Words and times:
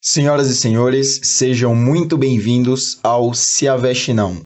Senhoras 0.00 0.48
e 0.48 0.54
senhores, 0.54 1.20
sejam 1.24 1.74
muito 1.74 2.16
bem-vindos 2.16 3.00
ao 3.02 3.34
Se 3.34 3.66
Aveste 3.66 4.12
Não. 4.12 4.36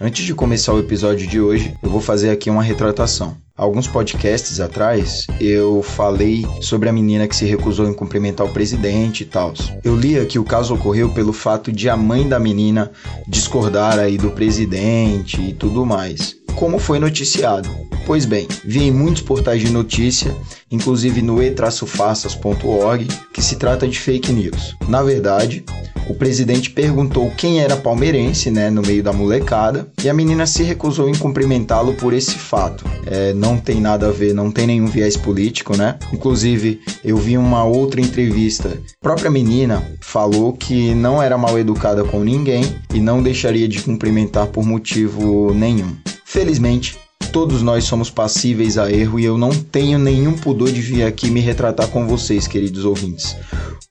Antes 0.00 0.24
de 0.24 0.34
começar 0.34 0.72
o 0.72 0.78
episódio 0.78 1.26
de 1.26 1.40
hoje, 1.40 1.74
eu 1.82 1.90
vou 1.90 2.00
fazer 2.00 2.30
aqui 2.30 2.48
uma 2.48 2.62
retratação. 2.62 3.36
Alguns 3.56 3.88
podcasts 3.88 4.60
atrás, 4.60 5.26
eu 5.40 5.82
falei 5.82 6.46
sobre 6.60 6.88
a 6.88 6.92
menina 6.92 7.26
que 7.26 7.34
se 7.34 7.44
recusou 7.44 7.88
em 7.88 7.92
cumprimentar 7.92 8.46
o 8.46 8.52
presidente 8.52 9.24
e 9.24 9.26
tal. 9.26 9.52
Eu 9.82 9.96
li 9.96 10.24
que 10.26 10.38
o 10.38 10.44
caso 10.44 10.74
ocorreu 10.74 11.12
pelo 11.12 11.32
fato 11.32 11.72
de 11.72 11.90
a 11.90 11.96
mãe 11.96 12.28
da 12.28 12.38
menina 12.38 12.92
discordar 13.26 13.98
aí 13.98 14.16
do 14.16 14.30
presidente 14.30 15.42
e 15.42 15.52
tudo 15.52 15.84
mais. 15.84 16.37
Como 16.58 16.80
foi 16.80 16.98
noticiado? 16.98 17.70
Pois 18.04 18.24
bem, 18.24 18.48
vi 18.64 18.82
em 18.82 18.90
muitos 18.90 19.22
portais 19.22 19.60
de 19.60 19.70
notícia, 19.70 20.34
inclusive 20.68 21.22
no 21.22 21.40
e-faças.org, 21.40 23.06
que 23.32 23.40
se 23.40 23.54
trata 23.54 23.86
de 23.86 23.96
fake 23.96 24.32
news. 24.32 24.74
Na 24.88 25.00
verdade, 25.00 25.64
o 26.08 26.14
presidente 26.16 26.70
perguntou 26.70 27.30
quem 27.36 27.60
era 27.60 27.76
palmeirense, 27.76 28.50
né, 28.50 28.70
no 28.70 28.82
meio 28.82 29.04
da 29.04 29.12
molecada, 29.12 29.88
e 30.02 30.08
a 30.08 30.14
menina 30.14 30.48
se 30.48 30.64
recusou 30.64 31.08
em 31.08 31.14
cumprimentá-lo 31.14 31.94
por 31.94 32.12
esse 32.12 32.34
fato. 32.34 32.84
É, 33.06 33.32
não 33.32 33.56
tem 33.56 33.80
nada 33.80 34.08
a 34.08 34.12
ver, 34.12 34.34
não 34.34 34.50
tem 34.50 34.66
nenhum 34.66 34.88
viés 34.88 35.16
político, 35.16 35.76
né? 35.76 35.96
Inclusive, 36.12 36.80
eu 37.04 37.16
vi 37.18 37.38
uma 37.38 37.62
outra 37.62 38.00
entrevista. 38.00 38.70
A 38.70 39.00
própria 39.00 39.30
menina 39.30 39.80
falou 40.00 40.54
que 40.54 40.92
não 40.92 41.22
era 41.22 41.38
mal 41.38 41.56
educada 41.56 42.02
com 42.02 42.18
ninguém 42.18 42.64
e 42.92 42.98
não 42.98 43.22
deixaria 43.22 43.68
de 43.68 43.80
cumprimentar 43.80 44.48
por 44.48 44.66
motivo 44.66 45.54
nenhum. 45.54 45.94
Felizmente, 46.30 46.98
Todos 47.32 47.62
nós 47.62 47.84
somos 47.84 48.08
passíveis 48.08 48.78
a 48.78 48.90
erro 48.90 49.20
e 49.20 49.24
eu 49.24 49.36
não 49.36 49.50
tenho 49.50 49.98
nenhum 49.98 50.32
pudor 50.32 50.72
de 50.72 50.80
vir 50.80 51.02
aqui 51.02 51.30
me 51.30 51.40
retratar 51.40 51.88
com 51.88 52.06
vocês, 52.06 52.46
queridos 52.46 52.86
ouvintes. 52.86 53.36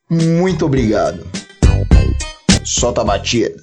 Muito 0.09 0.65
obrigado. 0.65 1.25
Solta 2.63 3.01
a 3.01 3.03
batida. 3.03 3.55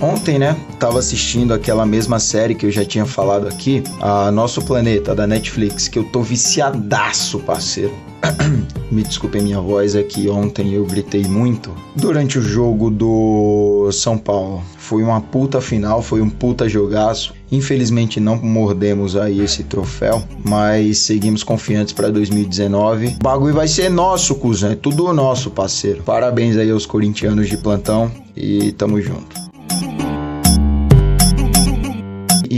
Ontem, 0.00 0.38
né, 0.38 0.56
tava 0.78 0.98
assistindo 0.98 1.52
aquela 1.52 1.84
mesma 1.84 2.18
série 2.18 2.54
que 2.54 2.64
eu 2.64 2.70
já 2.70 2.84
tinha 2.86 3.04
falado 3.04 3.46
aqui, 3.46 3.82
a 4.00 4.30
Nosso 4.30 4.62
Planeta, 4.62 5.14
da 5.14 5.26
Netflix, 5.26 5.88
que 5.88 5.98
eu 5.98 6.04
tô 6.04 6.22
viciadaço, 6.22 7.38
parceiro. 7.40 7.92
Me 8.90 9.02
desculpem 9.02 9.42
minha 9.42 9.60
voz, 9.60 9.94
é 9.94 10.02
que 10.02 10.28
ontem 10.28 10.72
eu 10.72 10.86
gritei 10.86 11.24
muito 11.24 11.74
durante 11.96 12.38
o 12.38 12.42
jogo 12.42 12.90
do 12.90 13.90
São 13.92 14.16
Paulo. 14.16 14.62
Foi 14.78 15.02
uma 15.02 15.20
puta 15.20 15.60
final, 15.60 16.02
foi 16.02 16.20
um 16.22 16.30
puta 16.30 16.68
jogaço. 16.68 17.34
Infelizmente 17.52 18.18
não 18.18 18.36
mordemos 18.36 19.16
aí 19.16 19.40
esse 19.40 19.64
troféu, 19.64 20.22
mas 20.44 20.98
seguimos 20.98 21.42
confiantes 21.42 21.92
para 21.92 22.10
2019. 22.10 23.16
O 23.20 23.22
bagulho 23.22 23.54
vai 23.54 23.68
ser 23.68 23.90
nosso, 23.90 24.34
cuzão, 24.34 24.70
é 24.70 24.74
tudo 24.74 25.12
nosso, 25.12 25.50
parceiro. 25.50 26.02
Parabéns 26.02 26.56
aí 26.56 26.70
aos 26.70 26.86
corintianos 26.86 27.48
de 27.48 27.56
plantão 27.58 28.10
e 28.36 28.72
tamo 28.72 29.00
junto. 29.00 29.49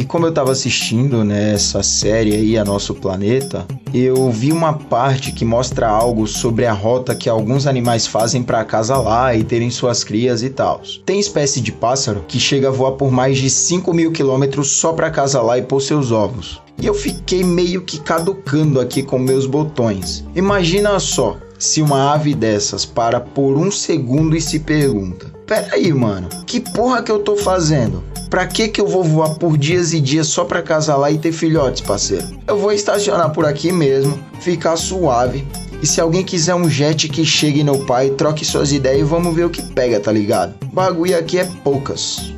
E 0.02 0.04
como 0.04 0.26
eu 0.26 0.30
estava 0.30 0.50
assistindo 0.50 1.22
nessa 1.22 1.78
né, 1.78 1.84
série 1.84 2.34
aí, 2.34 2.58
A 2.58 2.64
Nosso 2.64 2.92
Planeta, 2.92 3.64
eu 3.94 4.32
vi 4.32 4.50
uma 4.50 4.72
parte 4.72 5.30
que 5.30 5.44
mostra 5.44 5.88
algo 5.88 6.26
sobre 6.26 6.66
a 6.66 6.72
rota 6.72 7.14
que 7.14 7.28
alguns 7.28 7.68
animais 7.68 8.04
fazem 8.04 8.42
para 8.42 8.64
casa 8.64 8.96
lá 8.96 9.32
e 9.32 9.44
terem 9.44 9.70
suas 9.70 10.02
crias 10.02 10.42
e 10.42 10.50
tal. 10.50 10.82
Tem 11.06 11.20
espécie 11.20 11.60
de 11.60 11.70
pássaro 11.70 12.24
que 12.26 12.40
chega 12.40 12.66
a 12.66 12.72
voar 12.72 12.94
por 12.96 13.12
mais 13.12 13.38
de 13.38 13.48
5 13.48 13.94
mil 13.94 14.10
quilômetros 14.10 14.72
só 14.72 14.92
para 14.92 15.08
casa 15.08 15.40
lá 15.40 15.56
e 15.56 15.62
pôr 15.62 15.78
seus 15.78 16.10
ovos. 16.10 16.60
E 16.80 16.84
eu 16.84 16.94
fiquei 16.94 17.44
meio 17.44 17.82
que 17.82 18.00
caducando 18.00 18.80
aqui 18.80 19.04
com 19.04 19.20
meus 19.20 19.46
botões. 19.46 20.24
Imagina 20.34 20.98
só, 20.98 21.36
se 21.60 21.80
uma 21.80 22.12
ave 22.12 22.34
dessas 22.34 22.84
para 22.84 23.20
por 23.20 23.56
um 23.56 23.70
segundo 23.70 24.36
e 24.36 24.40
se 24.40 24.58
pergunta: 24.58 25.32
Pera 25.46 25.76
aí, 25.76 25.92
mano, 25.92 26.28
que 26.44 26.58
porra 26.58 27.04
que 27.04 27.12
eu 27.12 27.20
tô 27.20 27.36
fazendo? 27.36 28.02
Pra 28.32 28.46
que 28.46 28.66
que 28.66 28.80
eu 28.80 28.86
vou 28.86 29.04
voar 29.04 29.34
por 29.34 29.58
dias 29.58 29.92
e 29.92 30.00
dias 30.00 30.26
só 30.26 30.42
pra 30.42 30.62
casar 30.62 30.96
lá 30.96 31.10
e 31.10 31.18
ter 31.18 31.32
filhotes, 31.32 31.82
parceiro? 31.82 32.26
Eu 32.46 32.56
vou 32.56 32.72
estacionar 32.72 33.30
por 33.30 33.44
aqui 33.44 33.70
mesmo, 33.70 34.18
ficar 34.40 34.74
suave. 34.78 35.46
E 35.82 35.86
se 35.86 36.00
alguém 36.00 36.24
quiser 36.24 36.54
um 36.54 36.66
jet 36.66 37.10
que 37.10 37.26
chegue 37.26 37.62
no 37.62 37.84
pai, 37.84 38.08
troque 38.08 38.42
suas 38.42 38.72
ideias 38.72 39.00
e 39.02 39.04
vamos 39.04 39.36
ver 39.36 39.44
o 39.44 39.50
que 39.50 39.60
pega, 39.60 40.00
tá 40.00 40.10
ligado? 40.10 40.54
Bagulho 40.72 41.18
aqui 41.18 41.40
é 41.40 41.44
poucas. 41.62 42.32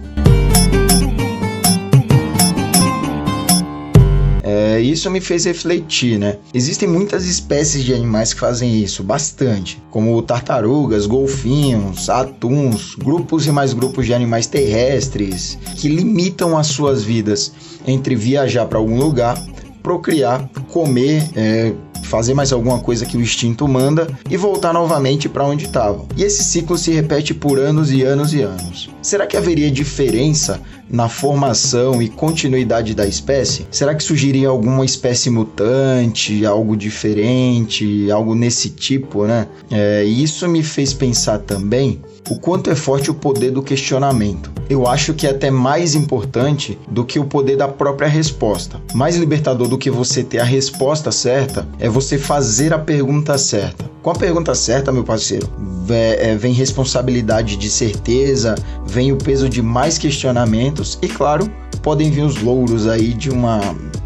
É, 4.75 4.81
isso 4.81 5.09
me 5.09 5.21
fez 5.21 5.45
refletir, 5.45 6.19
né? 6.19 6.37
Existem 6.53 6.89
muitas 6.89 7.27
espécies 7.27 7.85
de 7.85 7.95
animais 7.95 8.35
que 8.35 8.41
fazem 8.41 8.83
isso, 8.83 9.05
bastante, 9.05 9.81
como 9.89 10.21
tartarugas, 10.21 11.07
golfinhos, 11.07 12.11
atuns, 12.11 12.97
grupos 12.97 13.47
e 13.47 13.53
mais 13.53 13.73
grupos 13.73 14.05
de 14.05 14.13
animais 14.13 14.49
terrestres 14.49 15.57
que 15.77 15.89
limitam 15.89 16.59
as 16.59 16.67
suas 16.67 17.05
vidas 17.05 17.53
entre 17.87 18.17
viajar 18.17 18.67
para 18.67 18.79
algum 18.79 18.99
lugar, 18.99 19.41
procriar, 19.81 20.51
comer, 20.73 21.23
é, 21.37 21.73
fazer 22.15 22.33
mais 22.33 22.53
alguma 22.53 22.79
coisa 22.79 23.05
que 23.05 23.17
o 23.17 23.21
instinto 23.21 23.67
manda 23.67 24.07
e 24.31 24.37
voltar 24.37 24.73
novamente 24.73 25.29
para 25.29 25.45
onde 25.45 25.65
estavam. 25.65 26.07
E 26.17 26.23
esse 26.23 26.45
ciclo 26.45 26.79
se 26.79 26.93
repete 26.93 27.35
por 27.35 27.59
anos 27.59 27.91
e 27.91 28.03
anos 28.03 28.33
e 28.33 28.41
anos. 28.41 28.89
Será 29.03 29.27
que 29.27 29.37
haveria 29.37 29.69
diferença 29.69 30.61
na 30.89 31.09
formação 31.09 32.01
e 32.01 32.09
continuidade 32.09 32.95
da 32.95 33.05
espécie? 33.05 33.67
Será 33.69 33.97
que 33.97 34.05
surgiria 34.05 34.49
alguma 34.49 34.85
espécie 34.85 35.29
mutante, 35.29 36.47
algo 36.47 36.77
diferente, 36.77 38.09
algo 38.13 38.37
nesse 38.37 38.71
tipo, 38.71 39.27
né? 39.27 39.49
É, 39.69 40.05
isso 40.05 40.49
me 40.49 40.63
fez 40.63 40.95
pensar 40.95 41.41
também 41.41 42.01
o 42.31 42.39
quanto 42.39 42.71
é 42.71 42.75
forte 42.75 43.11
o 43.11 43.15
poder 43.15 43.51
do 43.51 43.63
questionamento. 43.63 44.51
Eu 44.69 44.87
acho 44.87 45.13
que 45.13 45.27
é 45.27 45.31
até 45.31 45.51
mais 45.51 45.95
importante 45.95 46.79
do 46.89 47.05
que 47.05 47.19
o 47.19 47.25
poder 47.25 47.57
da 47.57 47.69
própria 47.69 48.09
resposta. 48.09 48.81
Mais 48.95 49.17
libertador 49.17 49.69
do 49.69 49.77
que 49.77 49.91
você 49.91 50.23
ter 50.23 50.39
a 50.39 50.45
resposta 50.45 51.13
certa 51.13 51.69
é 51.79 51.89
você 51.89 52.17
fazer 52.17 52.73
a 52.73 52.79
pergunta 52.79 53.37
certa. 53.37 53.91
Com 54.03 54.11
a 54.11 54.15
pergunta 54.15 54.55
certa, 54.55 54.93
meu 54.93 55.05
parceiro, 55.05 55.49
é, 55.91 56.35
vem 56.35 56.53
responsabilidade 56.53 57.57
de 57.57 57.71
certeza, 57.71 58.55
vem 58.87 59.13
o 59.13 59.17
peso 59.17 59.49
de 59.49 59.61
mais 59.63 59.99
questionamentos 59.99 60.99
e, 61.03 61.09
claro, 61.09 61.51
podem 61.83 62.11
vir 62.11 62.23
os 62.23 62.41
louros 62.41 62.87
aí 62.87 63.13
de 63.13 63.31
uma 63.31 63.61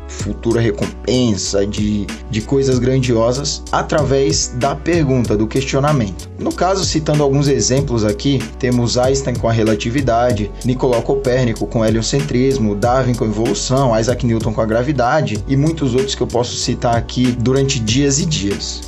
futura 0.08 0.60
recompensa, 0.60 1.66
de, 1.66 2.06
de 2.30 2.40
coisas 2.40 2.78
grandiosas, 2.78 3.62
através 3.70 4.54
da 4.56 4.74
pergunta, 4.74 5.36
do 5.36 5.46
questionamento. 5.46 6.28
No 6.38 6.52
caso, 6.52 6.84
citando 6.84 7.22
alguns 7.22 7.46
exemplos 7.46 8.04
aqui, 8.04 8.40
temos 8.58 8.96
Einstein 8.96 9.36
com 9.36 9.48
a 9.48 9.52
relatividade, 9.52 10.50
Nicolau 10.64 11.02
Copérnico 11.02 11.66
com 11.66 11.80
o 11.80 11.84
heliocentrismo, 11.84 12.74
Darwin 12.74 13.14
com 13.14 13.24
a 13.24 13.28
evolução, 13.28 13.98
Isaac 13.98 14.26
Newton 14.26 14.52
com 14.52 14.60
a 14.60 14.66
gravidade 14.66 15.44
e 15.46 15.56
muitos 15.56 15.94
outros 15.94 16.14
que 16.14 16.22
eu 16.22 16.26
posso 16.26 16.56
citar 16.56 16.96
aqui 16.96 17.32
durante 17.32 17.78
dias 17.78 18.18
e 18.18 18.26
dias. 18.26 18.82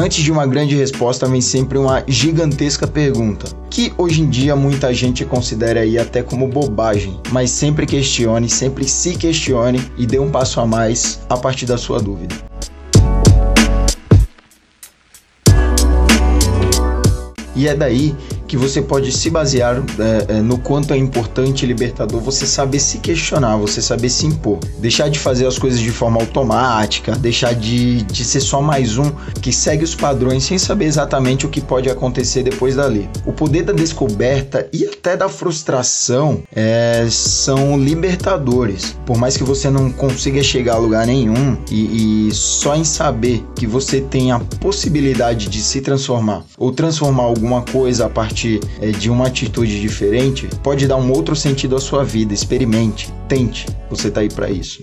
Antes 0.00 0.22
de 0.22 0.30
uma 0.30 0.46
grande 0.46 0.76
resposta 0.76 1.26
vem 1.26 1.40
sempre 1.40 1.76
uma 1.76 2.04
gigantesca 2.06 2.86
pergunta, 2.86 3.48
que 3.68 3.92
hoje 3.98 4.22
em 4.22 4.30
dia 4.30 4.54
muita 4.54 4.94
gente 4.94 5.24
considera 5.24 5.80
aí 5.80 5.98
até 5.98 6.22
como 6.22 6.46
bobagem, 6.46 7.20
mas 7.32 7.50
sempre 7.50 7.84
questione, 7.84 8.48
sempre 8.48 8.86
se 8.86 9.16
questione 9.16 9.82
e 9.98 10.06
dê 10.06 10.20
um 10.20 10.30
passo 10.30 10.60
a 10.60 10.66
mais 10.66 11.18
a 11.28 11.36
partir 11.36 11.66
da 11.66 11.76
sua 11.76 12.00
dúvida. 12.00 12.32
E 17.56 17.66
é 17.66 17.74
daí 17.74 18.14
que 18.48 18.56
você 18.56 18.80
pode 18.80 19.12
se 19.12 19.28
basear 19.28 19.84
é, 19.98 20.38
é, 20.38 20.40
no 20.40 20.58
quanto 20.58 20.94
é 20.94 20.96
importante 20.96 21.66
libertador 21.66 22.20
você 22.20 22.46
saber 22.46 22.80
se 22.80 22.98
questionar, 22.98 23.56
você 23.56 23.82
saber 23.82 24.08
se 24.08 24.26
impor. 24.26 24.58
Deixar 24.78 25.08
de 25.10 25.18
fazer 25.18 25.46
as 25.46 25.58
coisas 25.58 25.78
de 25.78 25.90
forma 25.90 26.18
automática, 26.18 27.12
deixar 27.12 27.54
de, 27.54 28.02
de 28.04 28.24
ser 28.24 28.40
só 28.40 28.62
mais 28.62 28.96
um 28.96 29.12
que 29.42 29.52
segue 29.52 29.84
os 29.84 29.94
padrões 29.94 30.44
sem 30.44 30.56
saber 30.56 30.86
exatamente 30.86 31.44
o 31.44 31.50
que 31.50 31.60
pode 31.60 31.90
acontecer 31.90 32.42
depois 32.42 32.74
dali. 32.74 33.08
O 33.26 33.32
poder 33.32 33.64
da 33.64 33.72
descoberta 33.72 34.66
e 34.72 34.86
até 34.86 35.14
da 35.16 35.28
frustração 35.28 36.42
é, 36.54 37.06
são 37.10 37.78
libertadores. 37.78 38.96
Por 39.04 39.18
mais 39.18 39.36
que 39.36 39.44
você 39.44 39.68
não 39.68 39.90
consiga 39.92 40.42
chegar 40.42 40.76
a 40.76 40.78
lugar 40.78 41.06
nenhum 41.06 41.58
e, 41.70 42.28
e 42.28 42.34
só 42.34 42.74
em 42.74 42.84
saber 42.84 43.44
que 43.54 43.66
você 43.66 44.00
tem 44.00 44.32
a 44.32 44.38
possibilidade 44.38 45.48
de 45.48 45.60
se 45.60 45.82
transformar 45.82 46.44
ou 46.56 46.72
transformar 46.72 47.24
alguma 47.24 47.62
coisa 47.62 48.06
a 48.06 48.08
partir 48.08 48.37
é, 48.80 48.90
de 48.90 49.10
uma 49.10 49.26
atitude 49.26 49.80
diferente, 49.80 50.48
pode 50.62 50.86
dar 50.86 50.96
um 50.96 51.10
outro 51.10 51.34
sentido 51.34 51.76
à 51.76 51.80
sua 51.80 52.04
vida. 52.04 52.32
Experimente, 52.32 53.12
tente. 53.26 53.66
Você 53.90 54.10
tá 54.10 54.20
aí 54.20 54.28
para 54.28 54.50
isso. 54.50 54.82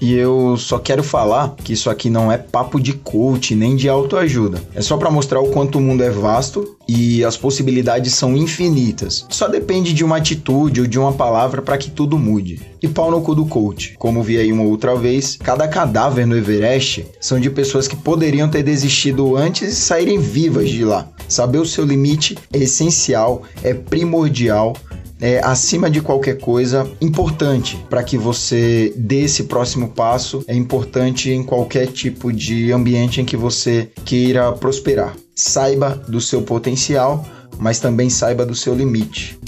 E 0.00 0.12
eu 0.14 0.56
só 0.56 0.78
quero 0.78 1.02
falar 1.02 1.54
que 1.56 1.72
isso 1.72 1.88
aqui 1.88 2.10
não 2.10 2.30
é 2.30 2.36
papo 2.36 2.78
de 2.80 2.92
coach 2.92 3.54
nem 3.54 3.76
de 3.76 3.88
autoajuda. 3.88 4.62
É 4.74 4.82
só 4.82 4.96
para 4.96 5.10
mostrar 5.10 5.40
o 5.40 5.48
quanto 5.48 5.78
o 5.78 5.80
mundo 5.80 6.02
é 6.02 6.10
vasto 6.10 6.76
e 6.88 7.24
as 7.24 7.36
possibilidades 7.36 8.14
são 8.14 8.36
infinitas. 8.36 9.26
Só 9.30 9.48
depende 9.48 9.92
de 9.92 10.04
uma 10.04 10.18
atitude 10.18 10.82
ou 10.82 10.86
de 10.86 10.98
uma 10.98 11.12
palavra 11.12 11.62
para 11.62 11.78
que 11.78 11.90
tudo 11.90 12.18
mude. 12.18 12.60
E 12.82 12.86
pau 12.86 13.10
no 13.10 13.22
cu 13.22 13.34
do 13.34 13.46
coach. 13.46 13.94
Como 13.98 14.22
vi 14.22 14.38
aí 14.38 14.52
uma 14.52 14.62
outra 14.62 14.94
vez, 14.94 15.36
cada 15.42 15.66
cadáver 15.66 16.26
no 16.26 16.36
Everest 16.36 17.06
são 17.20 17.40
de 17.40 17.50
pessoas 17.50 17.88
que 17.88 17.96
poderiam 17.96 18.48
ter 18.48 18.62
desistido 18.62 19.36
antes 19.36 19.72
e 19.72 19.76
saírem 19.76 20.18
vivas 20.18 20.68
de 20.68 20.84
lá. 20.84 21.08
Saber 21.28 21.58
o 21.58 21.66
seu 21.66 21.84
limite 21.84 22.36
é 22.52 22.58
essencial, 22.58 23.42
é 23.62 23.74
primordial 23.74 24.74
é, 25.20 25.40
acima 25.42 25.90
de 25.90 26.00
qualquer 26.00 26.38
coisa, 26.38 26.88
importante 27.00 27.82
para 27.88 28.02
que 28.02 28.18
você 28.18 28.92
dê 28.96 29.22
esse 29.22 29.44
próximo 29.44 29.88
passo. 29.88 30.44
É 30.46 30.54
importante 30.54 31.30
em 31.30 31.42
qualquer 31.42 31.86
tipo 31.88 32.32
de 32.32 32.72
ambiente 32.72 33.20
em 33.20 33.24
que 33.24 33.36
você 33.36 33.90
queira 34.04 34.52
prosperar. 34.52 35.14
Saiba 35.34 35.90
do 36.08 36.20
seu 36.20 36.42
potencial, 36.42 37.24
mas 37.58 37.78
também 37.78 38.10
saiba 38.10 38.44
do 38.44 38.54
seu 38.54 38.74
limite. 38.74 39.38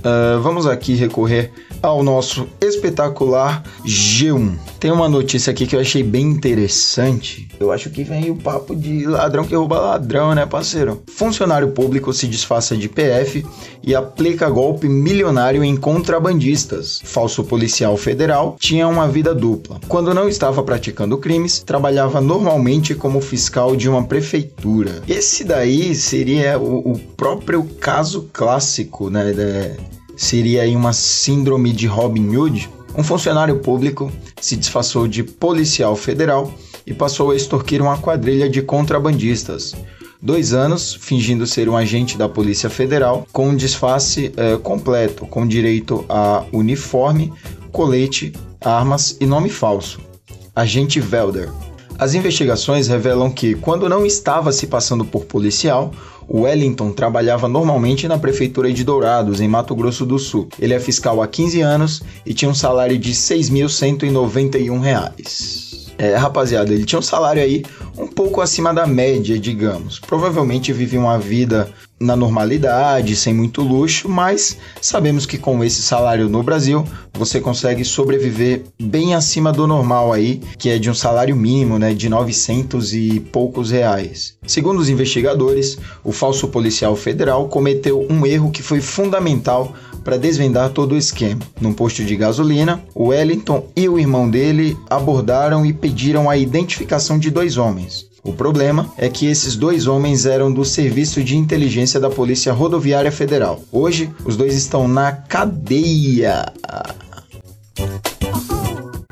Uh, 0.00 0.40
vamos 0.40 0.66
aqui 0.66 0.94
recorrer 0.94 1.52
ao 1.82 2.02
nosso 2.02 2.46
espetacular 2.60 3.62
G1. 3.84 4.56
Tem 4.78 4.90
uma 4.90 5.08
notícia 5.08 5.50
aqui 5.50 5.66
que 5.66 5.76
eu 5.76 5.80
achei 5.80 6.02
bem 6.02 6.26
interessante. 6.26 7.48
Eu 7.60 7.70
acho 7.70 7.90
que 7.90 8.02
vem 8.02 8.30
o 8.30 8.36
papo 8.36 8.74
de 8.74 9.06
ladrão 9.06 9.44
que 9.44 9.54
rouba 9.54 9.78
ladrão, 9.78 10.34
né, 10.34 10.46
parceiro? 10.46 11.02
Funcionário 11.06 11.72
público 11.72 12.12
se 12.12 12.26
disfarça 12.26 12.74
de 12.76 12.88
PF 12.88 13.44
e 13.82 13.94
aplica 13.94 14.48
golpe 14.48 14.88
milionário 14.88 15.62
em 15.62 15.76
contrabandistas. 15.76 17.00
Falso 17.04 17.44
policial 17.44 17.96
federal 17.96 18.56
tinha 18.58 18.88
uma 18.88 19.06
vida 19.06 19.34
dupla. 19.34 19.80
Quando 19.88 20.14
não 20.14 20.28
estava 20.28 20.62
praticando 20.62 21.18
crimes, 21.18 21.62
trabalhava 21.62 22.20
normalmente 22.20 22.94
como 22.94 23.20
fiscal 23.20 23.76
de 23.76 23.88
uma 23.88 24.04
prefeitura. 24.04 25.02
Esse 25.06 25.44
daí 25.44 25.94
seria 25.94 26.58
o, 26.58 26.92
o 26.92 26.98
próprio 26.98 27.64
caso 27.78 28.30
clássico, 28.32 29.10
né? 29.10 29.76
Seria 30.20 30.64
aí 30.64 30.76
uma 30.76 30.92
síndrome 30.92 31.72
de 31.72 31.86
Robin 31.86 32.36
Hood, 32.36 32.68
um 32.94 33.02
funcionário 33.02 33.58
público 33.60 34.12
se 34.38 34.54
disfarçou 34.54 35.08
de 35.08 35.24
policial 35.24 35.96
federal 35.96 36.52
e 36.86 36.92
passou 36.92 37.30
a 37.30 37.36
extorquir 37.36 37.80
uma 37.80 37.96
quadrilha 37.96 38.46
de 38.46 38.60
contrabandistas. 38.60 39.74
Dois 40.20 40.52
anos 40.52 40.92
fingindo 40.92 41.46
ser 41.46 41.70
um 41.70 41.76
agente 41.76 42.18
da 42.18 42.28
Polícia 42.28 42.68
Federal 42.68 43.26
com 43.32 43.48
um 43.48 43.56
disfarce 43.56 44.30
é, 44.36 44.58
completo, 44.58 45.24
com 45.24 45.48
direito 45.48 46.04
a 46.06 46.44
uniforme, 46.52 47.32
colete, 47.72 48.34
armas 48.60 49.16
e 49.22 49.24
nome 49.24 49.48
falso. 49.48 50.00
Agente 50.54 51.00
Velder. 51.00 51.48
As 52.00 52.14
investigações 52.14 52.88
revelam 52.88 53.30
que, 53.30 53.54
quando 53.54 53.86
não 53.86 54.06
estava 54.06 54.50
se 54.52 54.66
passando 54.66 55.04
por 55.04 55.26
policial, 55.26 55.92
Wellington 56.26 56.92
trabalhava 56.92 57.46
normalmente 57.46 58.08
na 58.08 58.18
prefeitura 58.18 58.72
de 58.72 58.82
Dourados, 58.82 59.38
em 59.38 59.46
Mato 59.46 59.74
Grosso 59.74 60.06
do 60.06 60.18
Sul. 60.18 60.48
Ele 60.58 60.72
é 60.72 60.80
fiscal 60.80 61.20
há 61.20 61.28
15 61.28 61.60
anos 61.60 62.02
e 62.24 62.32
tinha 62.32 62.50
um 62.50 62.54
salário 62.54 62.96
de 62.96 63.10
R$ 63.10 63.14
6.191. 63.14 65.92
É, 65.98 66.16
rapaziada, 66.16 66.72
ele 66.72 66.86
tinha 66.86 66.98
um 66.98 67.02
salário 67.02 67.42
aí 67.42 67.66
um 68.00 68.06
pouco 68.06 68.40
acima 68.40 68.72
da 68.72 68.86
média, 68.86 69.38
digamos. 69.38 69.98
Provavelmente 69.98 70.72
vivia 70.72 70.98
uma 70.98 71.18
vida 71.18 71.70
na 72.00 72.16
normalidade, 72.16 73.14
sem 73.14 73.34
muito 73.34 73.60
luxo, 73.60 74.08
mas 74.08 74.56
sabemos 74.80 75.26
que 75.26 75.36
com 75.36 75.62
esse 75.62 75.82
salário 75.82 76.30
no 76.30 76.42
Brasil, 76.42 76.82
você 77.12 77.40
consegue 77.40 77.84
sobreviver 77.84 78.62
bem 78.80 79.14
acima 79.14 79.52
do 79.52 79.66
normal 79.66 80.10
aí, 80.10 80.40
que 80.58 80.70
é 80.70 80.78
de 80.78 80.88
um 80.88 80.94
salário 80.94 81.36
mínimo, 81.36 81.78
né, 81.78 81.92
de 81.92 82.08
900 82.08 82.94
e 82.94 83.20
poucos 83.20 83.70
reais. 83.70 84.34
Segundo 84.46 84.78
os 84.78 84.88
investigadores, 84.88 85.76
o 86.02 86.10
falso 86.10 86.48
policial 86.48 86.96
federal 86.96 87.48
cometeu 87.48 88.06
um 88.08 88.24
erro 88.24 88.50
que 88.50 88.62
foi 88.62 88.80
fundamental 88.80 89.74
para 90.02 90.16
desvendar 90.16 90.70
todo 90.70 90.92
o 90.92 90.98
esquema. 90.98 91.40
Num 91.60 91.72
posto 91.72 92.04
de 92.04 92.16
gasolina, 92.16 92.82
o 92.94 93.08
Wellington 93.08 93.66
e 93.76 93.88
o 93.88 93.98
irmão 93.98 94.30
dele 94.30 94.76
abordaram 94.88 95.64
e 95.64 95.72
pediram 95.72 96.30
a 96.30 96.36
identificação 96.36 97.18
de 97.18 97.30
dois 97.30 97.56
homens. 97.56 97.89
O 98.22 98.32
problema 98.32 98.92
é 98.98 99.08
que 99.08 99.26
esses 99.26 99.56
dois 99.56 99.86
homens 99.86 100.26
eram 100.26 100.52
do 100.52 100.64
Serviço 100.64 101.24
de 101.24 101.36
Inteligência 101.36 101.98
da 101.98 102.10
Polícia 102.10 102.52
Rodoviária 102.52 103.10
Federal. 103.10 103.60
Hoje, 103.72 104.10
os 104.24 104.36
dois 104.36 104.54
estão 104.54 104.86
na 104.86 105.12
cadeia. 105.12 106.52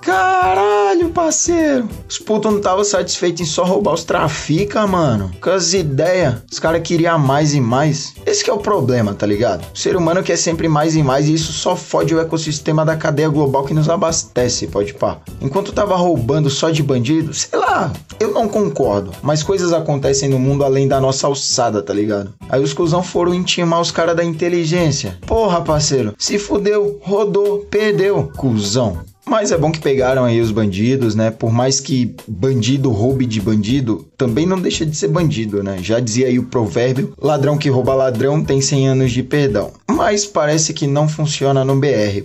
Caralho, 0.09 1.11
parceiro. 1.11 1.87
Os 2.09 2.19
putos 2.19 2.51
não 2.51 2.57
estavam 2.57 2.83
satisfeitos 2.83 3.43
em 3.43 3.45
só 3.45 3.63
roubar 3.63 3.93
os 3.93 4.05
trafica, 4.05 4.87
mano. 4.87 5.31
Com 5.39 5.51
as 5.51 5.75
ideias, 5.75 6.37
os 6.51 6.59
caras 6.59 6.81
queriam 6.81 7.19
mais 7.19 7.53
e 7.53 7.61
mais. 7.61 8.15
Esse 8.25 8.49
é 8.49 8.53
o 8.53 8.57
problema, 8.57 9.13
tá 9.13 9.27
ligado? 9.27 9.67
O 9.71 9.77
ser 9.77 9.97
humano 9.97 10.23
quer 10.23 10.39
sempre 10.39 10.67
mais 10.67 10.97
e 10.97 11.03
mais 11.03 11.29
e 11.29 11.35
isso 11.35 11.53
só 11.53 11.77
fode 11.77 12.15
o 12.15 12.21
ecossistema 12.21 12.87
da 12.87 12.97
cadeia 12.97 13.29
global 13.29 13.65
que 13.65 13.75
nos 13.75 13.91
abastece, 13.91 14.67
pode 14.67 14.95
pá. 14.95 15.19
Enquanto 15.43 15.73
tava 15.73 15.95
roubando 15.95 16.49
só 16.49 16.71
de 16.71 16.83
bandido, 16.83 17.35
sei 17.35 17.59
lá, 17.59 17.93
eu 18.19 18.33
não 18.33 18.49
concordo. 18.49 19.13
Mas 19.23 19.43
coisas 19.43 19.75
acontecem 19.75 20.31
no 20.31 20.39
mundo 20.39 20.65
além 20.65 20.89
da 20.89 20.99
nossa 21.03 21.27
alçada, 21.27 21.83
tá 21.83 21.93
ligado? 21.93 22.33
Aí 22.49 22.63
os 22.63 22.73
cuzão 22.73 23.03
foram 23.03 23.35
intimar 23.35 23.83
os 23.83 23.91
caras 23.91 24.17
da 24.17 24.25
inteligência. 24.25 25.19
Porra, 25.27 25.61
parceiro, 25.61 26.15
se 26.17 26.39
fudeu, 26.39 26.99
rodou, 27.03 27.67
perdeu, 27.71 28.33
cuzão. 28.39 29.01
Mas 29.29 29.53
é 29.53 29.59
bom 29.59 29.71
que 29.71 29.79
pegaram 29.79 30.25
aí 30.25 30.41
os 30.41 30.51
bandidos, 30.51 31.15
né? 31.15 31.31
Por 31.31 31.53
mais 31.53 31.81
que 31.81 32.15
bandido 32.27 32.91
roube 32.91 33.27
de 33.27 33.43
bandido, 33.43 34.09
também 34.17 34.47
não 34.47 34.59
deixa 34.59 34.87
de 34.87 34.97
ser 34.97 35.09
bandido, 35.09 35.63
né? 35.63 35.79
Já 35.83 36.01
dizia 36.01 36.29
aí 36.29 36.39
o 36.39 36.45
provérbio: 36.45 37.13
ladrão 37.21 37.59
que 37.59 37.69
rouba 37.69 37.95
ladrão 37.95 38.43
tem 38.43 38.63
100 38.63 38.89
anos 38.89 39.13
de 39.13 39.23
perdão. 39.23 39.71
Mas 39.87 40.25
parece 40.25 40.73
que 40.73 40.87
não 40.87 41.07
funciona 41.07 41.63
no 41.63 41.77
BR. 41.77 42.23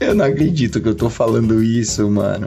Eu 0.00 0.14
não 0.14 0.24
acredito 0.24 0.80
que 0.80 0.88
eu 0.88 0.94
tô 0.94 1.10
falando 1.10 1.62
isso, 1.62 2.08
mano. 2.10 2.46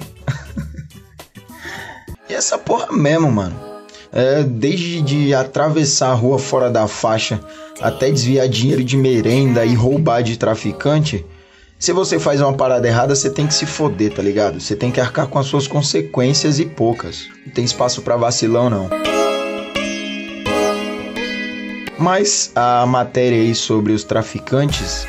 e 2.28 2.34
essa 2.34 2.58
porra 2.58 2.92
mesmo, 2.92 3.32
mano. 3.32 3.56
É, 4.12 4.42
desde 4.44 5.02
de 5.02 5.34
atravessar 5.34 6.10
a 6.10 6.16
rua 6.16 6.40
fora 6.40 6.72
da 6.72 6.88
faixa 6.88 7.40
até 7.80 8.10
desviar 8.10 8.48
dinheiro 8.48 8.84
de 8.84 8.98
merenda 8.98 9.64
e 9.64 9.74
roubar 9.74 10.22
de 10.22 10.38
traficante, 10.38 11.24
se 11.82 11.92
você 11.92 12.20
faz 12.20 12.40
uma 12.40 12.54
parada 12.54 12.88
errada, 12.88 13.16
você 13.16 13.28
tem 13.28 13.48
que 13.48 13.56
se 13.56 13.66
foder, 13.66 14.14
tá 14.14 14.22
ligado? 14.22 14.62
Você 14.62 14.76
tem 14.76 14.92
que 14.92 15.02
arcar 15.02 15.26
com 15.26 15.40
as 15.40 15.48
suas 15.48 15.68
consequências 15.68 16.60
e 16.60 16.66
poucas. 16.66 17.28
Não 17.44 17.52
tem 17.52 17.66
espaço 17.66 18.04
para 18.04 18.16
vacilão, 18.16 18.70
não. 18.70 18.88
Mas 21.98 22.52
a 22.56 22.86
matéria 22.86 23.40
aí 23.40 23.56
sobre 23.56 23.94
os 23.94 24.04
traficantes 24.04 25.08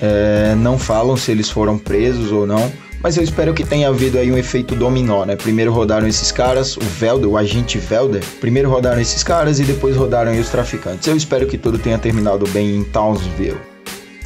é, 0.00 0.54
não 0.56 0.78
falam 0.78 1.18
se 1.18 1.30
eles 1.30 1.50
foram 1.50 1.76
presos 1.76 2.32
ou 2.32 2.46
não. 2.46 2.72
Mas 3.02 3.18
eu 3.18 3.22
espero 3.22 3.52
que 3.52 3.62
tenha 3.62 3.88
havido 3.88 4.18
aí 4.18 4.32
um 4.32 4.38
efeito 4.38 4.74
dominó, 4.74 5.26
né? 5.26 5.36
Primeiro 5.36 5.70
rodaram 5.70 6.08
esses 6.08 6.32
caras, 6.32 6.78
o 6.78 6.80
Velder, 6.80 7.28
o 7.28 7.36
agente 7.36 7.76
Velder. 7.76 8.24
Primeiro 8.40 8.70
rodaram 8.70 9.02
esses 9.02 9.22
caras 9.22 9.60
e 9.60 9.64
depois 9.64 9.94
rodaram 9.94 10.32
os 10.40 10.48
traficantes. 10.48 11.06
Eu 11.06 11.14
espero 11.14 11.46
que 11.46 11.58
tudo 11.58 11.78
tenha 11.78 11.98
terminado 11.98 12.48
bem 12.48 12.74
em 12.74 12.84
Townsville 12.84 13.75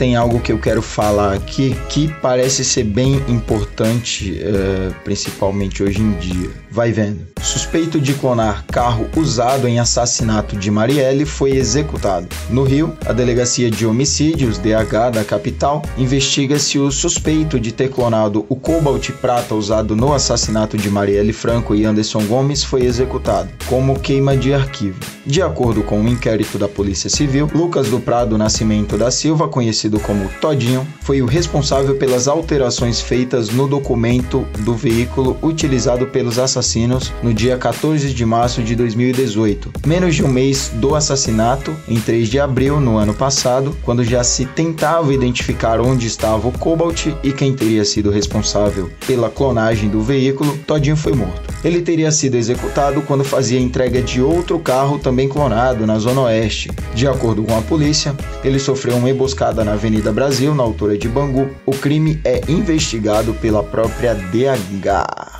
tem 0.00 0.16
algo 0.16 0.40
que 0.40 0.50
eu 0.50 0.58
quero 0.58 0.80
falar 0.80 1.34
aqui 1.34 1.76
que 1.90 2.08
parece 2.22 2.64
ser 2.64 2.84
bem 2.84 3.22
importante, 3.28 4.40
é, 4.42 4.94
principalmente 5.04 5.82
hoje 5.82 6.00
em 6.00 6.12
dia. 6.12 6.48
Vai 6.70 6.90
vendo. 6.90 7.28
Suspeito 7.42 8.00
de 8.00 8.14
clonar 8.14 8.64
carro 8.66 9.08
usado 9.14 9.68
em 9.68 9.78
assassinato 9.78 10.56
de 10.56 10.70
Marielle 10.70 11.26
foi 11.26 11.50
executado. 11.50 12.28
No 12.48 12.62
Rio, 12.62 12.96
a 13.04 13.12
Delegacia 13.12 13.70
de 13.70 13.84
Homicídios, 13.84 14.56
DH 14.56 15.10
da 15.12 15.24
capital, 15.24 15.82
investiga 15.98 16.58
se 16.58 16.78
o 16.78 16.90
suspeito 16.90 17.60
de 17.60 17.70
ter 17.70 17.90
clonado 17.90 18.46
o 18.48 18.56
Cobalt 18.56 19.10
Prata 19.20 19.54
usado 19.54 19.94
no 19.94 20.14
assassinato 20.14 20.78
de 20.78 20.88
Marielle 20.88 21.32
Franco 21.34 21.74
e 21.74 21.84
Anderson 21.84 22.24
Gomes 22.24 22.64
foi 22.64 22.84
executado, 22.84 23.50
como 23.66 23.98
queima 23.98 24.34
de 24.34 24.54
arquivo. 24.54 24.98
De 25.26 25.42
acordo 25.42 25.82
com 25.82 25.98
o 25.98 26.04
um 26.04 26.08
inquérito 26.08 26.58
da 26.58 26.68
Polícia 26.68 27.10
Civil, 27.10 27.50
Lucas 27.54 27.88
do 27.88 28.00
Prado 28.00 28.38
Nascimento 28.38 28.96
da 28.96 29.10
Silva, 29.10 29.48
conhecido 29.48 29.89
como 29.98 30.30
Todinho, 30.40 30.86
foi 31.00 31.22
o 31.22 31.26
responsável 31.26 31.96
pelas 31.96 32.28
alterações 32.28 33.00
feitas 33.00 33.48
no 33.48 33.66
documento 33.66 34.46
do 34.60 34.74
veículo 34.74 35.36
utilizado 35.42 36.06
pelos 36.06 36.38
assassinos 36.38 37.12
no 37.22 37.34
dia 37.34 37.56
14 37.56 38.12
de 38.12 38.24
março 38.24 38.62
de 38.62 38.76
2018, 38.76 39.72
menos 39.86 40.14
de 40.14 40.22
um 40.22 40.28
mês 40.28 40.70
do 40.74 40.94
assassinato, 40.94 41.74
em 41.88 41.98
3 41.98 42.28
de 42.28 42.38
abril 42.38 42.78
no 42.78 42.96
ano 42.96 43.14
passado, 43.14 43.76
quando 43.82 44.04
já 44.04 44.22
se 44.22 44.44
tentava 44.44 45.12
identificar 45.12 45.80
onde 45.80 46.06
estava 46.06 46.46
o 46.46 46.52
Cobalt 46.52 47.06
e 47.22 47.32
quem 47.32 47.54
teria 47.54 47.84
sido 47.84 48.10
responsável 48.10 48.90
pela 49.06 49.30
clonagem 49.30 49.88
do 49.88 50.02
veículo, 50.02 50.56
Todinho 50.66 50.96
foi 50.96 51.14
morto. 51.14 51.50
Ele 51.64 51.82
teria 51.82 52.10
sido 52.10 52.36
executado 52.36 53.02
quando 53.02 53.24
fazia 53.24 53.60
entrega 53.60 54.00
de 54.00 54.20
outro 54.22 54.58
carro 54.58 54.98
também 54.98 55.28
clonado 55.28 55.86
na 55.86 55.98
Zona 55.98 56.22
Oeste. 56.22 56.70
De 56.94 57.06
acordo 57.06 57.42
com 57.42 57.56
a 57.56 57.62
polícia, 57.62 58.14
ele 58.42 58.58
sofreu 58.58 58.96
uma 58.96 59.10
emboscada 59.10 59.64
na 59.64 59.76
Avenida 59.80 60.12
Brasil, 60.12 60.54
na 60.54 60.62
altura 60.62 60.98
de 60.98 61.08
Bangu. 61.08 61.48
O 61.64 61.72
crime 61.72 62.20
é 62.22 62.42
investigado 62.50 63.32
pela 63.32 63.62
própria 63.62 64.14
DH. 64.14 65.39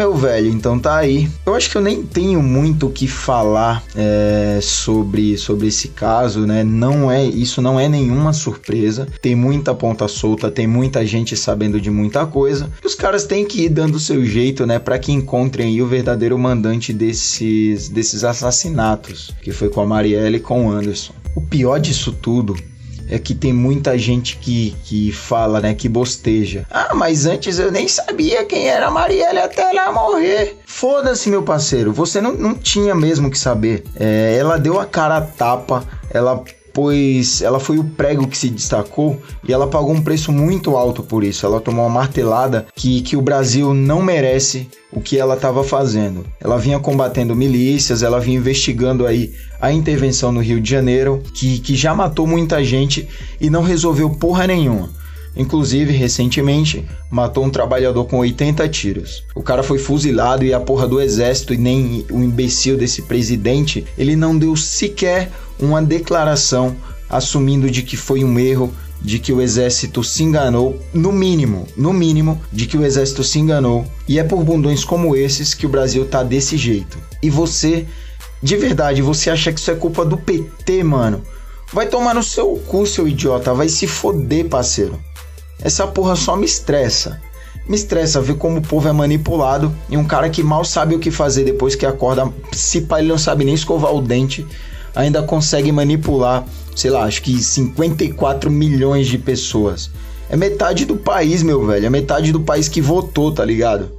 Meu 0.00 0.14
velho, 0.14 0.50
então 0.50 0.78
tá 0.78 0.96
aí. 0.96 1.28
Eu 1.44 1.54
acho 1.54 1.68
que 1.68 1.76
eu 1.76 1.82
nem 1.82 2.02
tenho 2.02 2.42
muito 2.42 2.86
o 2.86 2.90
que 2.90 3.06
falar 3.06 3.84
é, 3.94 4.58
sobre, 4.62 5.36
sobre 5.36 5.66
esse 5.66 5.88
caso, 5.88 6.46
né? 6.46 6.64
Não 6.64 7.10
é 7.10 7.22
isso, 7.22 7.60
não 7.60 7.78
é 7.78 7.86
nenhuma 7.86 8.32
surpresa. 8.32 9.06
Tem 9.20 9.34
muita 9.34 9.74
ponta 9.74 10.08
solta, 10.08 10.50
tem 10.50 10.66
muita 10.66 11.04
gente 11.04 11.36
sabendo 11.36 11.78
de 11.78 11.90
muita 11.90 12.24
coisa. 12.24 12.70
Os 12.82 12.94
caras 12.94 13.24
têm 13.24 13.44
que 13.44 13.66
ir 13.66 13.68
dando 13.68 13.96
o 13.96 14.00
seu 14.00 14.24
jeito, 14.24 14.64
né, 14.64 14.78
para 14.78 14.98
que 14.98 15.12
encontrem 15.12 15.82
o 15.82 15.86
verdadeiro 15.86 16.38
mandante 16.38 16.94
desses, 16.94 17.90
desses 17.90 18.24
assassinatos, 18.24 19.30
que 19.42 19.52
foi 19.52 19.68
com 19.68 19.82
a 19.82 19.86
Marielle 19.86 20.38
e 20.38 20.40
com 20.40 20.66
o 20.66 20.70
Anderson. 20.70 21.12
O 21.34 21.42
pior 21.42 21.78
disso 21.78 22.10
tudo 22.10 22.56
é 23.10 23.18
que 23.18 23.34
tem 23.34 23.52
muita 23.52 23.98
gente 23.98 24.36
que, 24.36 24.76
que 24.84 25.10
fala, 25.10 25.60
né, 25.60 25.74
que 25.74 25.88
bosteja. 25.88 26.64
Ah, 26.70 26.94
mas 26.94 27.26
antes 27.26 27.58
eu 27.58 27.72
nem 27.72 27.88
sabia 27.88 28.44
quem 28.44 28.68
era 28.68 28.90
Marielle 28.90 29.40
até 29.40 29.62
ela 29.62 29.90
morrer. 29.92 30.56
Foda-se, 30.64 31.28
meu 31.28 31.42
parceiro, 31.42 31.92
você 31.92 32.20
não, 32.20 32.32
não 32.32 32.54
tinha 32.54 32.94
mesmo 32.94 33.30
que 33.30 33.38
saber. 33.38 33.84
É, 33.98 34.36
ela 34.38 34.56
deu 34.56 34.78
a 34.78 34.86
cara 34.86 35.16
a 35.16 35.22
tapa, 35.22 35.84
ela 36.10 36.44
pois 36.72 37.42
ela 37.42 37.60
foi 37.60 37.78
o 37.78 37.84
prego 37.84 38.26
que 38.26 38.36
se 38.36 38.48
destacou 38.48 39.20
e 39.46 39.52
ela 39.52 39.66
pagou 39.66 39.92
um 39.92 40.02
preço 40.02 40.32
muito 40.32 40.76
alto 40.76 41.02
por 41.02 41.24
isso. 41.24 41.46
Ela 41.46 41.60
tomou 41.60 41.84
uma 41.84 41.94
martelada 41.94 42.66
que, 42.74 43.02
que 43.02 43.16
o 43.16 43.22
Brasil 43.22 43.74
não 43.74 44.02
merece 44.02 44.68
o 44.92 45.00
que 45.00 45.18
ela 45.18 45.34
estava 45.34 45.62
fazendo. 45.62 46.24
Ela 46.40 46.58
vinha 46.58 46.78
combatendo 46.78 47.36
milícias, 47.36 48.02
ela 48.02 48.20
vinha 48.20 48.38
investigando 48.38 49.06
aí 49.06 49.32
a 49.60 49.72
intervenção 49.72 50.32
no 50.32 50.40
Rio 50.40 50.60
de 50.60 50.70
Janeiro, 50.70 51.22
que, 51.34 51.58
que 51.60 51.74
já 51.74 51.94
matou 51.94 52.26
muita 52.26 52.64
gente 52.64 53.08
e 53.40 53.50
não 53.50 53.62
resolveu 53.62 54.10
porra 54.10 54.46
nenhuma. 54.46 54.90
Inclusive, 55.36 55.92
recentemente, 55.92 56.84
matou 57.10 57.44
um 57.44 57.50
trabalhador 57.50 58.04
com 58.04 58.18
80 58.18 58.68
tiros. 58.68 59.24
O 59.34 59.42
cara 59.42 59.62
foi 59.62 59.78
fuzilado 59.78 60.44
e 60.44 60.52
a 60.52 60.60
porra 60.60 60.88
do 60.88 61.00
exército 61.00 61.54
e 61.54 61.56
nem 61.56 62.04
o 62.10 62.18
imbecil 62.18 62.76
desse 62.76 63.02
presidente, 63.02 63.86
ele 63.96 64.16
não 64.16 64.36
deu 64.36 64.56
sequer 64.56 65.30
uma 65.60 65.82
declaração 65.82 66.76
assumindo 67.08 67.70
de 67.70 67.82
que 67.82 67.96
foi 67.96 68.24
um 68.24 68.38
erro, 68.38 68.72
de 69.00 69.18
que 69.18 69.32
o 69.32 69.40
exército 69.40 70.04
se 70.04 70.22
enganou, 70.22 70.80
no 70.92 71.12
mínimo, 71.12 71.66
no 71.76 71.92
mínimo, 71.92 72.40
de 72.52 72.66
que 72.66 72.76
o 72.76 72.84
exército 72.84 73.24
se 73.24 73.38
enganou. 73.38 73.84
E 74.06 74.18
é 74.18 74.24
por 74.24 74.44
bundões 74.44 74.84
como 74.84 75.16
esses 75.16 75.54
que 75.54 75.66
o 75.66 75.68
Brasil 75.70 76.04
tá 76.06 76.22
desse 76.22 76.56
jeito. 76.56 76.98
E 77.22 77.30
você, 77.30 77.86
de 78.42 78.56
verdade, 78.56 79.02
você 79.02 79.30
acha 79.30 79.52
que 79.52 79.58
isso 79.58 79.70
é 79.70 79.74
culpa 79.74 80.04
do 80.04 80.16
PT, 80.16 80.84
mano? 80.84 81.22
Vai 81.72 81.86
tomar 81.86 82.14
no 82.14 82.22
seu 82.22 82.56
cu, 82.66 82.86
seu 82.86 83.06
idiota, 83.06 83.54
vai 83.54 83.68
se 83.68 83.86
foder, 83.86 84.48
parceiro. 84.48 84.98
Essa 85.62 85.86
porra 85.86 86.16
só 86.16 86.36
me 86.36 86.44
estressa. 86.44 87.20
Me 87.66 87.76
estressa 87.76 88.20
ver 88.20 88.36
como 88.36 88.58
o 88.58 88.62
povo 88.62 88.88
é 88.88 88.92
manipulado 88.92 89.72
e 89.88 89.96
um 89.96 90.04
cara 90.04 90.28
que 90.28 90.42
mal 90.42 90.64
sabe 90.64 90.94
o 90.94 90.98
que 90.98 91.10
fazer 91.10 91.44
depois 91.44 91.74
que 91.74 91.86
acorda, 91.86 92.28
se 92.52 92.80
pai 92.80 93.00
ele 93.00 93.10
não 93.10 93.18
sabe 93.18 93.44
nem 93.44 93.54
escovar 93.54 93.94
o 93.94 94.00
dente, 94.00 94.44
ainda 94.94 95.22
consegue 95.22 95.70
manipular, 95.72 96.44
sei 96.74 96.90
lá, 96.90 97.04
acho 97.04 97.22
que 97.22 97.42
54 97.42 98.50
milhões 98.50 99.06
de 99.06 99.18
pessoas. 99.18 99.90
É 100.28 100.36
metade 100.36 100.84
do 100.84 100.96
país, 100.96 101.42
meu 101.42 101.66
velho. 101.66 101.86
É 101.86 101.90
metade 101.90 102.30
do 102.32 102.40
país 102.40 102.68
que 102.68 102.80
votou, 102.80 103.32
tá 103.32 103.44
ligado? 103.44 103.90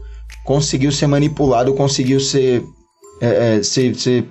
Conseguiu 0.45 0.91
ser 0.91 1.07
manipulado, 1.07 1.73
conseguiu 1.73 2.19
ser. 2.19 2.63
É, 3.19 3.57
é, 3.57 3.63
ser, 3.63 3.93
ser 3.95 4.25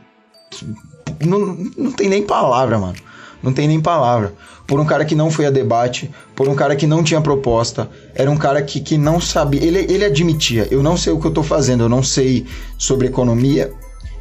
não, 1.25 1.57
não 1.77 1.93
tem 1.93 2.09
nem 2.09 2.23
palavra, 2.23 2.79
mano. 2.79 2.97
Não 3.43 3.53
tem 3.53 3.69
nem 3.69 3.81
palavra. 3.81 4.35
Por 4.67 4.81
um 4.81 4.85
cara 4.85 5.05
que 5.05 5.15
não 5.15 5.31
foi 5.31 5.47
a 5.47 5.51
debate, 5.51 6.11
por 6.35 6.49
um 6.49 6.55
cara 6.55 6.77
que 6.77 6.87
não 6.87 7.03
tinha 7.03 7.21
proposta, 7.21 7.91
era 8.15 8.31
um 8.31 8.37
cara 8.37 8.63
que, 8.63 8.81
que 8.81 8.97
não 8.97 9.21
sabia. 9.21 9.63
Ele, 9.63 9.81
ele 9.93 10.05
admitia: 10.05 10.69
eu 10.71 10.83
não 10.83 10.97
sei 10.97 11.13
o 11.13 11.21
que 11.21 11.27
eu 11.27 11.33
tô 11.33 11.43
fazendo, 11.43 11.85
eu 11.85 11.89
não 11.89 12.03
sei 12.03 12.47
sobre 12.79 13.09
economia, 13.09 13.73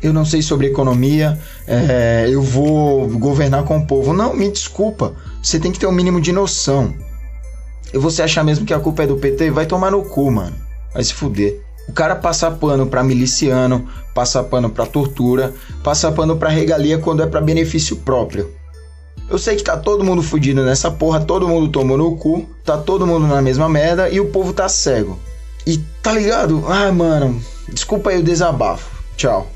eu 0.02 0.14
não 0.14 0.26
sei 0.26 0.42
sobre 0.42 0.68
economia, 0.68 1.38
é, 1.68 2.28
eu 2.30 2.42
vou 2.42 3.08
governar 3.10 3.64
com 3.64 3.78
o 3.78 3.86
povo. 3.86 4.14
Não, 4.14 4.36
me 4.36 4.50
desculpa. 4.50 5.14
Você 5.42 5.60
tem 5.60 5.72
que 5.72 5.80
ter 5.80 5.88
um 5.88 5.92
mínimo 5.92 6.22
de 6.22 6.32
noção. 6.32 6.94
E 7.94 7.98
você 7.98 8.22
achar 8.22 8.44
mesmo 8.44 8.66
que 8.66 8.74
a 8.74 8.80
culpa 8.80 9.04
é 9.04 9.08
do 9.08 9.18
PT? 9.18 9.52
Vai 9.52 9.66
tomar 9.66 9.92
no 9.92 10.04
cu, 10.04 10.32
mano. 10.32 10.56
Vai 10.94 11.04
se 11.04 11.14
fuder. 11.14 11.60
O 11.88 11.92
cara 11.92 12.16
passa 12.16 12.52
pano 12.52 12.86
pra 12.86 13.04
miliciano, 13.04 13.88
passa 14.14 14.44
pano 14.44 14.70
pra 14.70 14.86
tortura, 14.86 15.54
passa 15.84 16.12
pano 16.12 16.38
pra 16.38 16.50
regalia 16.50 17.00
quando 17.00 17.24
é 17.24 17.26
para 17.26 17.42
benefício 17.42 17.96
próprio. 17.96 18.54
Eu 19.28 19.38
sei 19.38 19.56
que 19.56 19.64
tá 19.64 19.76
todo 19.76 20.04
mundo 20.04 20.22
fudido 20.22 20.64
nessa 20.64 20.92
porra, 20.92 21.20
todo 21.20 21.48
mundo 21.48 21.68
tomou 21.68 21.98
no 21.98 22.16
cu, 22.16 22.48
tá 22.64 22.78
todo 22.78 23.08
mundo 23.08 23.28
na 23.28 23.42
mesma 23.42 23.68
merda 23.68 24.08
e 24.10 24.20
o 24.20 24.28
povo 24.30 24.54
tá 24.54 24.70
cego. 24.70 25.20
E 25.66 25.78
tá 26.02 26.12
ligado? 26.14 26.64
Ah, 26.68 26.92
mano, 26.92 27.42
desculpa 27.72 28.12
aí 28.12 28.20
o 28.20 28.24
desabafo. 28.24 28.90
Tchau. 29.18 29.48